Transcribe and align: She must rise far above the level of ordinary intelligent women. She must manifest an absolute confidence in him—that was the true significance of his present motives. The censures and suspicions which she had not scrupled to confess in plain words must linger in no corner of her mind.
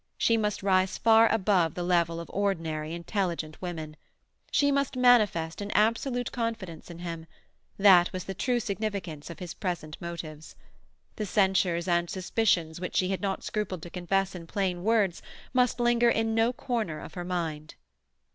She 0.17 0.35
must 0.35 0.63
rise 0.63 0.97
far 0.97 1.31
above 1.31 1.75
the 1.75 1.83
level 1.83 2.19
of 2.19 2.27
ordinary 2.33 2.95
intelligent 2.95 3.61
women. 3.61 3.95
She 4.49 4.71
must 4.71 4.97
manifest 4.97 5.61
an 5.61 5.69
absolute 5.75 6.31
confidence 6.31 6.89
in 6.89 6.97
him—that 6.97 8.11
was 8.11 8.23
the 8.23 8.33
true 8.33 8.59
significance 8.59 9.29
of 9.29 9.37
his 9.37 9.53
present 9.53 9.97
motives. 10.01 10.55
The 11.17 11.27
censures 11.27 11.87
and 11.87 12.09
suspicions 12.09 12.81
which 12.81 12.95
she 12.95 13.09
had 13.09 13.21
not 13.21 13.43
scrupled 13.43 13.83
to 13.83 13.91
confess 13.91 14.33
in 14.33 14.47
plain 14.47 14.83
words 14.83 15.21
must 15.53 15.79
linger 15.79 16.09
in 16.09 16.33
no 16.33 16.51
corner 16.51 16.99
of 16.99 17.13
her 17.13 17.23
mind. 17.23 17.75